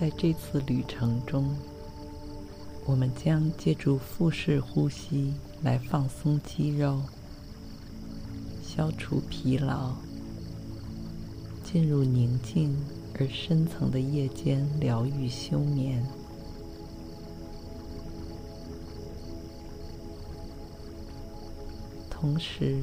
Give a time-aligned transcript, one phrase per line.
[0.00, 1.54] 在这次旅程中，
[2.86, 7.02] 我们将借助腹式呼吸来放松肌肉，
[8.66, 9.92] 消除疲劳，
[11.62, 12.74] 进入宁静
[13.18, 16.02] 而深层的夜间疗愈休眠。
[22.08, 22.82] 同时，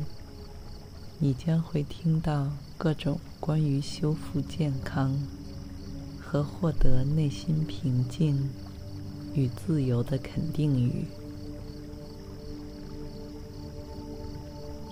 [1.18, 5.18] 你将会听到各种关于修复健康
[6.38, 8.48] 和获得内心平静
[9.34, 11.06] 与自由的肯定语，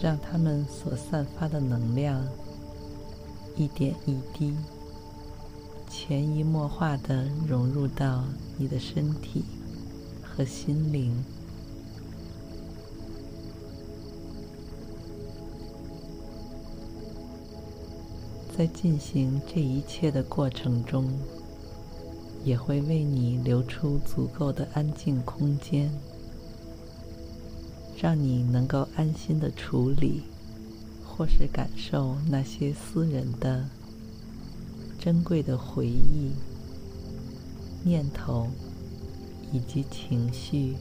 [0.02, 2.28] 让它们所散发的能量
[3.56, 4.56] 一点一滴、
[5.88, 8.24] 潜移默化地融入到
[8.58, 9.46] 你的身体
[10.24, 11.14] 和心灵。
[18.58, 21.10] 在进行这一切的过程中，
[22.46, 25.92] 也会为你留出足够的安静空间，
[28.00, 30.22] 让你能够安心的处理
[31.04, 33.68] 或是感受那些私人的、
[35.00, 36.32] 珍贵的回忆、
[37.84, 38.48] 念头
[39.52, 40.76] 以及情绪。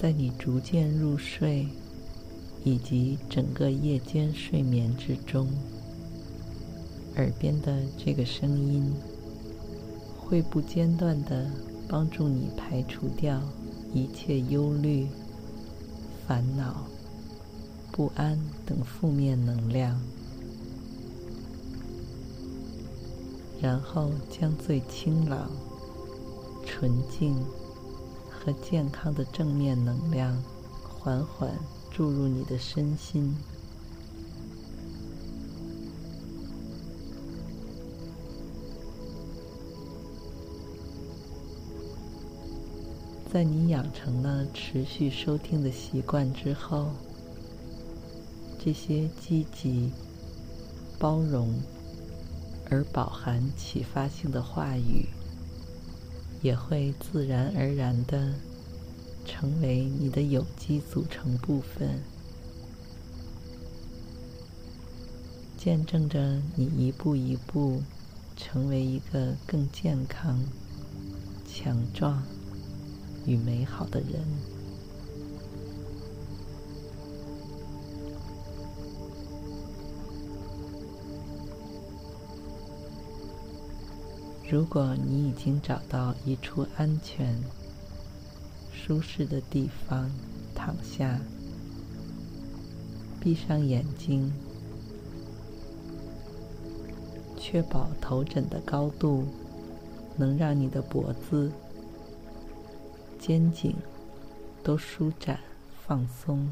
[0.00, 1.66] 在你逐渐入睡，
[2.64, 5.48] 以及整个夜间睡眠之中，
[7.16, 8.92] 耳边的这个声音
[10.18, 11.50] 会不间断地
[11.88, 13.40] 帮助你排除掉
[13.94, 15.06] 一切忧虑、
[16.26, 16.86] 烦恼、
[17.92, 20.00] 不安等负面能量，
[23.60, 25.50] 然后将最清朗、
[26.66, 27.36] 纯净。
[28.40, 30.40] 和健康的正面能量
[30.84, 31.50] 缓缓
[31.98, 33.34] 注入你的身心，
[43.32, 46.92] 在你养成了持续收听的习惯之后，
[48.60, 49.90] 这些积极、
[51.00, 51.52] 包容
[52.70, 55.08] 而饱含启发性的话语。
[56.42, 58.32] 也会自然而然的
[59.28, 62.02] 成为你的有机组成部分，
[65.58, 67.82] 见证着你一步一步
[68.36, 70.42] 成为一个更健康、
[71.46, 72.22] 强壮
[73.26, 74.24] 与美好的人。
[84.50, 87.38] 如果你已经找到一处安全、
[88.88, 90.10] 舒适的地方
[90.54, 91.20] 躺下，
[93.20, 94.32] 闭上眼睛，
[97.36, 99.26] 确保头枕的高度
[100.16, 101.52] 能让你的脖子、
[103.18, 103.76] 肩颈
[104.62, 105.38] 都舒展
[105.86, 106.48] 放松。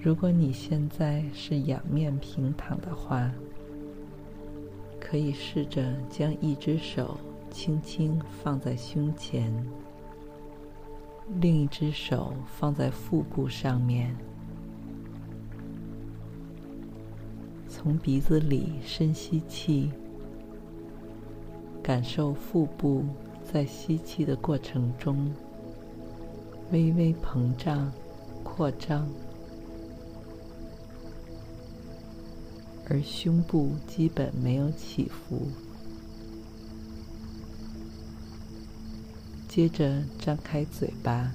[0.00, 3.30] 如果你现在是仰面平躺的话，
[5.10, 7.16] 可以试着将一只手
[7.50, 9.50] 轻轻放在胸前，
[11.40, 14.14] 另一只手放在腹部上面，
[17.66, 19.90] 从鼻子里深吸气，
[21.82, 23.02] 感受腹部
[23.42, 25.32] 在吸气的过程中
[26.70, 27.90] 微微膨胀、
[28.44, 29.08] 扩张。
[32.88, 35.48] 而胸部基本没有起伏。
[39.48, 41.32] 接着张开嘴巴，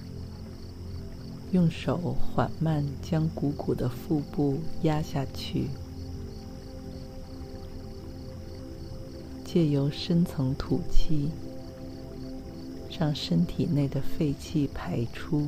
[1.51, 5.67] 用手缓慢将鼓鼓的腹部压下去，
[9.43, 11.29] 借由深层吐气，
[12.97, 15.47] 让身体内的废气排出。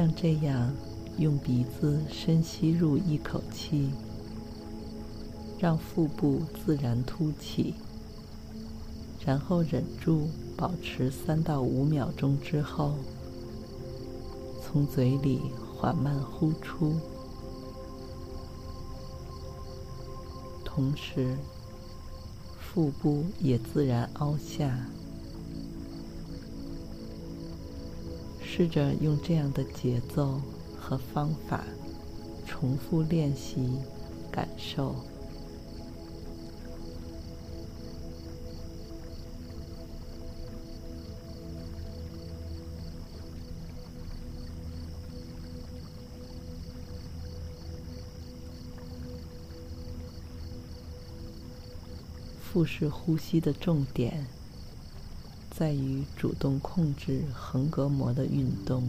[0.00, 0.72] 像这样，
[1.18, 3.90] 用鼻子深吸入一口气，
[5.58, 7.74] 让腹部自然凸起，
[9.22, 10.26] 然后忍住，
[10.56, 12.94] 保持三到五秒钟之后，
[14.64, 15.42] 从嘴里
[15.76, 16.94] 缓慢呼出，
[20.64, 21.36] 同时
[22.58, 24.78] 腹部也自然凹下。
[28.52, 30.42] 试着用这样的节奏
[30.76, 31.64] 和方法
[32.44, 33.78] 重复练习，
[34.30, 34.96] 感受
[52.42, 54.39] 腹式呼吸的重点。
[55.60, 58.88] 在于主动控制横膈膜的运动，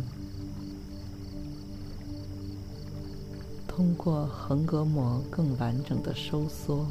[3.68, 6.88] 通过横膈膜更完整的收缩，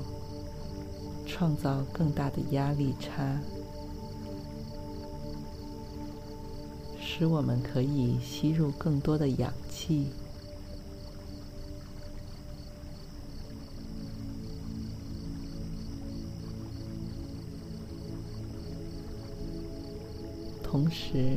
[1.27, 3.41] 创造更大的压力差，
[7.01, 10.09] 使我们可以吸入更多的氧气。
[20.81, 21.37] 同时，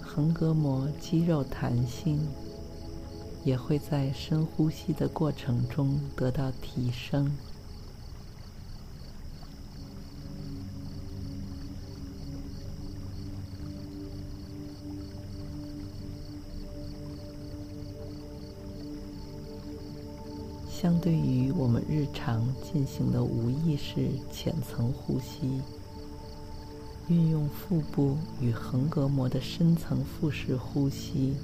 [0.00, 2.20] 横膈膜肌肉弹性
[3.44, 7.28] 也会在深呼吸的过程中得到提升。
[20.70, 25.60] 相对于我们日常进行的无意识浅层呼吸。
[27.08, 31.34] 运用腹部与横膈膜的深层腹式呼吸，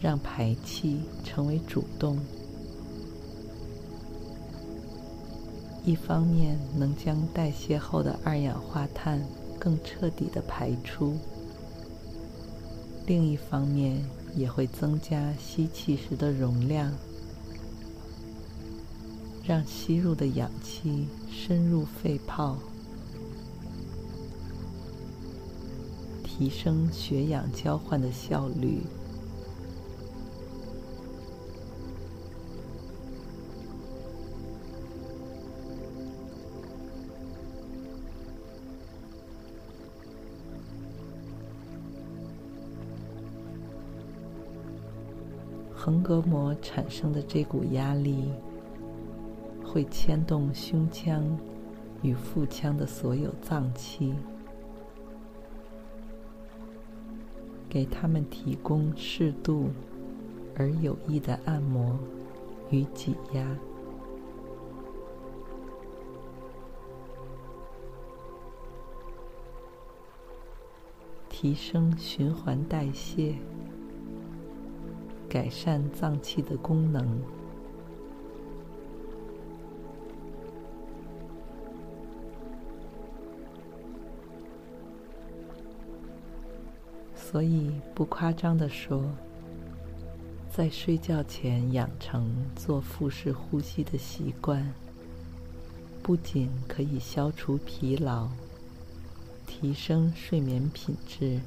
[0.00, 2.18] 让排气成为主动。
[5.84, 9.24] 一方面能将代谢后的二氧化碳
[9.58, 11.16] 更彻底的排出，
[13.06, 14.04] 另一方面
[14.34, 16.92] 也会增加吸气时的容量，
[19.44, 22.58] 让吸入的氧气深入肺泡。
[26.38, 28.82] 提升血氧交换的效率。
[45.74, 48.30] 横膈膜产生的这股压力，
[49.64, 51.24] 会牵动胸腔
[52.02, 54.12] 与腹腔的所有脏器。
[57.76, 59.68] 给他们提供适度
[60.56, 61.94] 而有益的按摩
[62.70, 63.46] 与挤压，
[71.28, 73.34] 提升循环代谢，
[75.28, 77.20] 改善脏器的功能。
[87.36, 89.04] 所以，不夸张地说，
[90.50, 94.72] 在睡觉前养成做腹式呼吸的习惯，
[96.02, 98.26] 不仅可以消除疲劳、
[99.46, 101.38] 提升睡眠品质，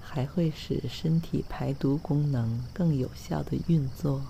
[0.00, 4.22] 还会使身体排毒功能更有效地运作，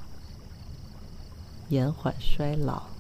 [1.69, 2.96] 延缓衰老。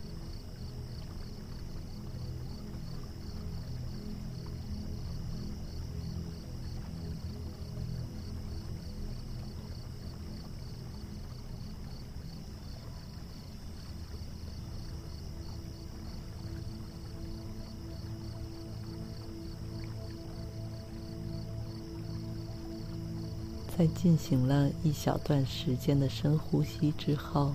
[24.00, 27.54] 进行了一小段时间的深呼吸之后，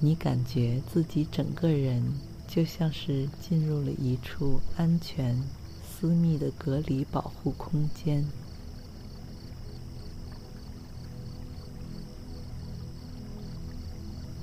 [0.00, 2.02] 你感觉自己整个人
[2.48, 5.40] 就像是进入了一处安全、
[5.86, 8.26] 私密的隔离保护空间，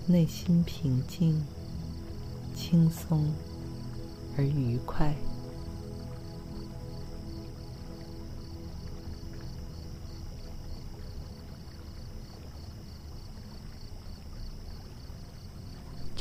[0.06, 1.44] 内心平静、
[2.56, 3.32] 轻松
[4.38, 5.16] 而愉快。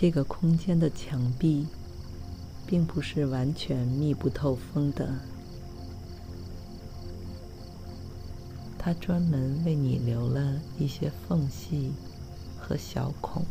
[0.02, 1.64] 这个空间的墙壁
[2.66, 5.14] 并不是完全密不透风的，
[8.76, 11.92] 它专门为你留了一些缝隙
[12.59, 13.44] 和小孔，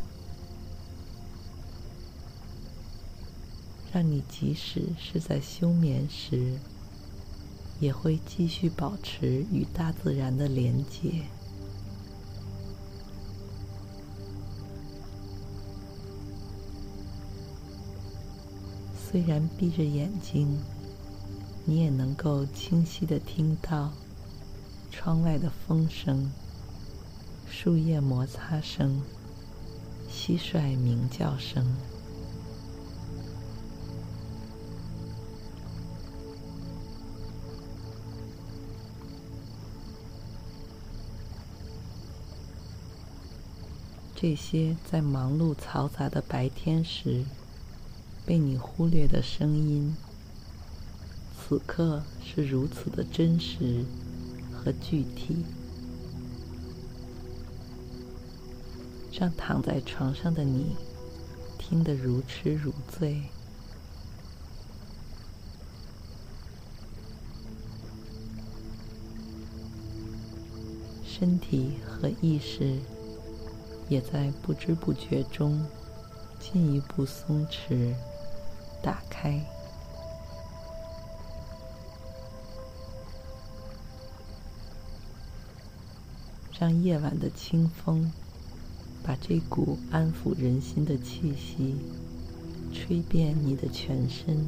[3.93, 6.59] 让你即使是在休眠时，
[7.79, 11.23] 也会继续保持与大自然的连结。
[19.11, 20.57] 虽然闭着眼睛，
[21.65, 23.91] 你也能够清晰地听到
[24.89, 26.31] 窗外的风声、
[27.45, 29.01] 树叶摩擦声、
[30.09, 31.75] 蟋蟀鸣叫声。
[44.15, 47.25] 这些在忙碌嘈杂的白天时，
[48.25, 49.95] 被你忽略的声音，
[51.37, 53.83] 此刻是如此的真实
[54.53, 55.43] 和具体，
[59.11, 60.77] 让躺在床上的你
[61.57, 63.23] 听得如痴如醉，
[71.03, 72.79] 身体和意识
[73.89, 75.65] 也在不知不觉中
[76.41, 77.93] 进一步松弛。
[78.83, 79.39] 打开，
[86.59, 88.11] 让夜晚的清风
[89.03, 91.75] 把这股安抚人心的气息
[92.73, 94.43] 吹遍你的全身，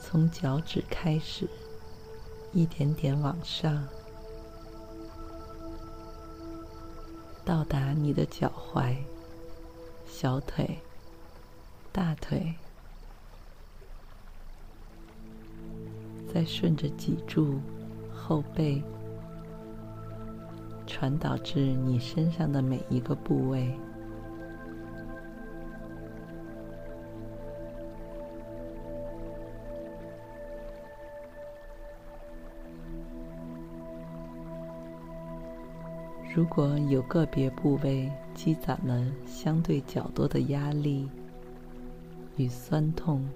[0.00, 1.46] 从脚趾开始，
[2.54, 3.86] 一点点往上。
[7.46, 8.96] 到达你的脚踝、
[10.04, 10.78] 小腿、
[11.92, 12.52] 大腿，
[16.34, 17.60] 再顺着脊柱、
[18.12, 18.82] 后背，
[20.88, 23.72] 传导至你身上的每一个部位。
[36.36, 41.08] 如果有个别部位积攒了相对较多的压力
[42.36, 43.26] 与酸痛，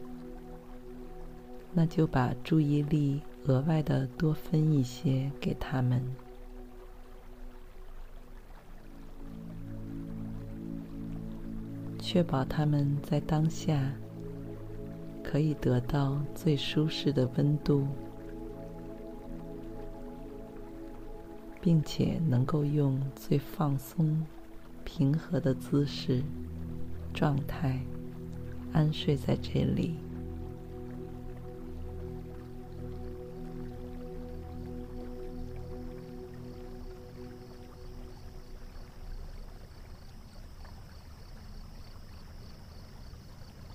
[1.73, 6.03] 那就把注意力额外的多分一些给他们，
[11.99, 13.81] 确保他们在当下
[15.25, 17.89] 可以得到最舒适的温度。
[21.61, 24.25] 并且能够用最放松、
[24.85, 26.23] 平和的姿势、
[27.13, 27.81] 状态
[28.73, 29.95] 安睡在这里。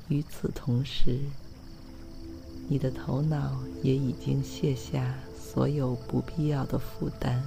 [0.07, 1.19] 与此同时，
[2.67, 7.43] 你的头脑也已经卸下所有不必要的负担。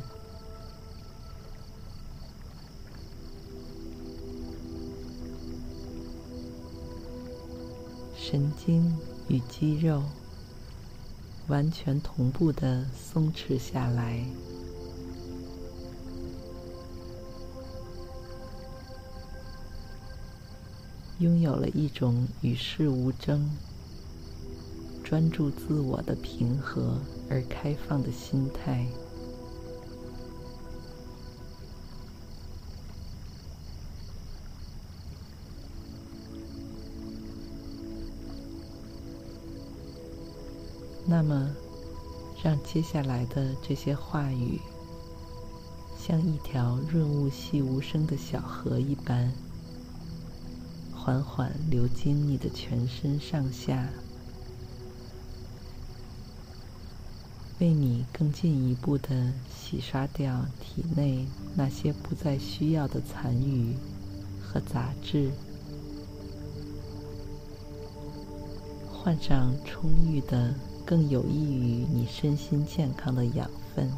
[8.31, 8.95] 神经
[9.29, 10.03] 与肌肉
[11.47, 14.23] 完全同步的松弛下来，
[21.21, 23.51] 拥有了一种与世无争、
[25.03, 28.87] 专注自我的平和而开放的心态。
[41.21, 41.51] 那么，
[42.45, 44.61] 让接下来的这些话语，
[45.99, 49.33] 像一条润物细无声的小河一般，
[50.95, 53.89] 缓缓流经你的全身上下，
[57.59, 63.75] 为你更进一步的洗刷掉体内那些不再需要的残余
[64.41, 65.33] 和杂质，
[68.93, 70.55] 换上充裕的。
[70.89, 73.93] 更有益于你身心健康的养分。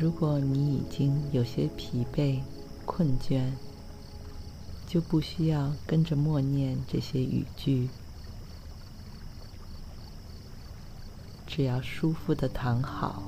[0.00, 2.40] 如果你已经有些疲惫、
[2.86, 3.52] 困倦，
[4.86, 7.90] 就不需要跟着默念这些语句，
[11.46, 13.24] 只要舒服的躺好，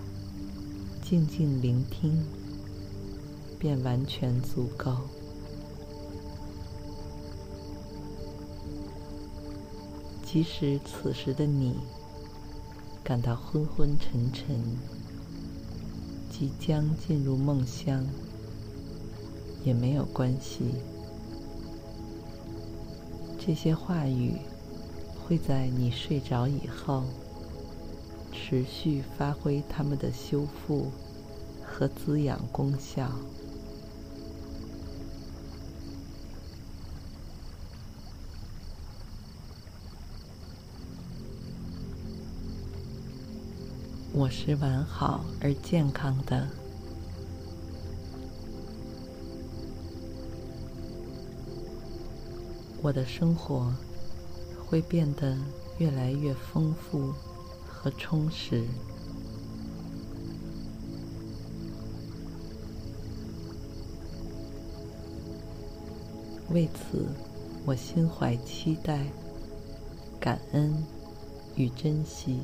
[1.02, 2.24] 静静聆听，
[3.60, 4.96] 便完全足够。
[10.24, 11.76] 即使此时的你
[13.04, 14.56] 感到昏昏沉沉，
[16.30, 18.06] 即将进入梦乡，
[19.62, 20.76] 也没有关系。
[23.38, 24.36] 这些话语
[25.22, 27.02] 会在你睡着以后，
[28.32, 30.92] 持续发挥它们的修复
[31.62, 33.10] 和滋养功效。
[44.20, 46.46] 我是完好而健康的。
[52.82, 53.72] 我的生活
[54.66, 55.38] 会变得
[55.78, 57.14] 越来越丰富
[57.66, 58.62] 和充实。
[66.50, 67.06] 为此，
[67.64, 69.06] 我心怀期待、
[70.20, 70.76] 感恩
[71.54, 72.40] 与珍惜。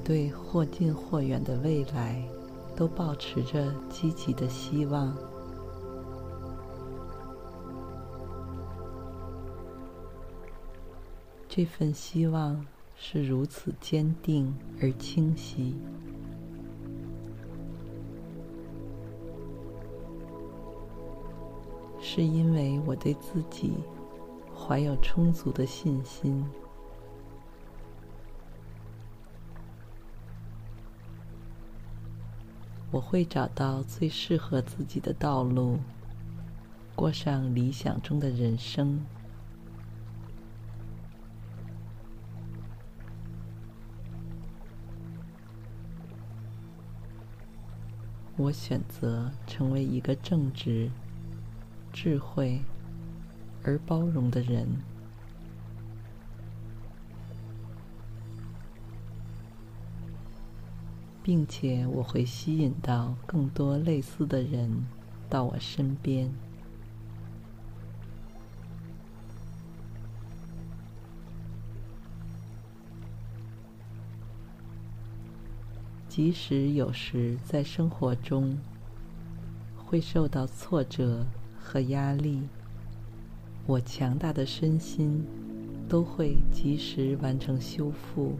[0.00, 2.22] 对或近或远的未来
[2.74, 5.16] 都保持着积极的希望。
[11.48, 12.64] 这份希望
[12.96, 15.74] 是如此坚定而清晰，
[22.00, 23.72] 是因为我对自己
[24.56, 26.44] 怀有充足的信心。
[32.92, 35.78] 我会找到最适合自己的道路，
[36.96, 39.00] 过上理想中的人生。
[48.36, 50.90] 我选择成为一个正直、
[51.92, 52.60] 智慧
[53.62, 54.66] 而包容的人。
[61.30, 64.68] 并且我会吸引到更多类似的人
[65.28, 66.28] 到我身边。
[76.08, 78.58] 即使有时在生活中
[79.76, 81.24] 会受到挫折
[81.62, 82.42] 和压力，
[83.68, 85.24] 我强大的身心
[85.88, 88.34] 都会及时完成修复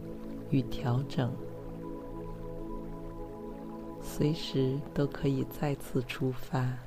[0.49, 1.31] 与调整。
[4.21, 6.77] 随时都可以再次出发。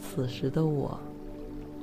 [0.00, 0.98] 此时的我，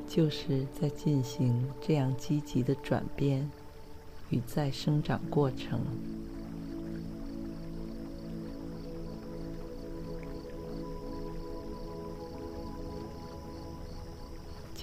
[0.07, 3.47] 就是在进行这样积极的转变
[4.31, 5.81] 与再生长过程。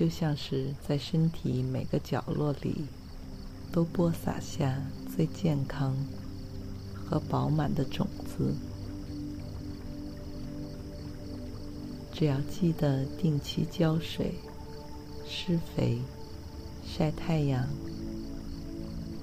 [0.02, 2.86] 就像是在身体每个角落里
[3.70, 4.82] 都播撒下
[5.14, 5.96] 最健康
[6.92, 8.52] 和饱满的种子，
[12.12, 14.34] 只要记得定期浇水、
[15.24, 16.00] 施肥、
[16.84, 17.64] 晒太阳，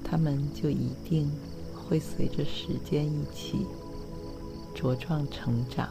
[0.01, 1.29] 它们就一定
[1.75, 3.65] 会随着时间一起
[4.73, 5.89] 茁壮成长。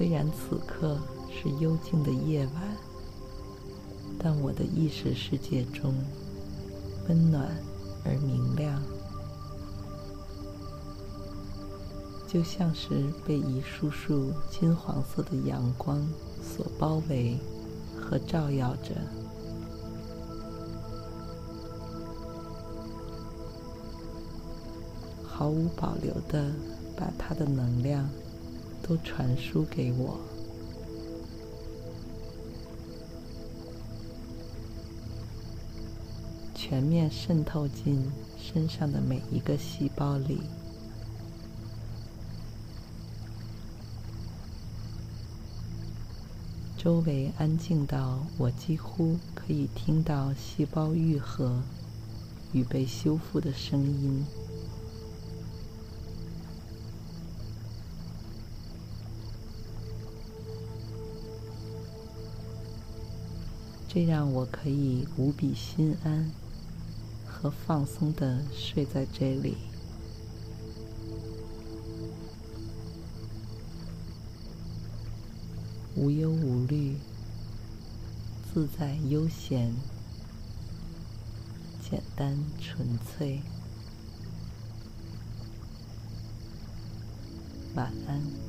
[0.00, 2.74] 虽然此刻是幽静的夜晚，
[4.18, 5.94] 但我的意识世界中
[7.06, 7.46] 温暖
[8.02, 8.82] 而明亮，
[12.26, 16.02] 就像是被一束束金黄色的阳光
[16.42, 17.36] 所包围
[17.94, 18.94] 和照耀着，
[25.22, 26.50] 毫无保留地
[26.96, 28.08] 把它的能量。
[28.90, 30.18] 都传输给我，
[36.56, 38.04] 全面渗透进
[38.36, 40.40] 身上的每一个细胞里，
[46.76, 51.62] 周围安静到我几乎可以听到细胞愈合
[52.52, 54.26] 与被修复的声音。
[63.92, 66.30] 这让我可以无比心安
[67.26, 69.56] 和放松地睡在这里。
[75.96, 76.98] 无忧无虑，
[78.54, 79.74] 自在悠闲，
[81.82, 83.40] 简单纯粹。
[87.74, 88.39] 晚安，晚安，晚安。